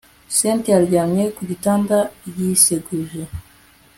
[0.35, 1.97] cyntia aryamye kugitanda
[2.37, 3.21] yiseguje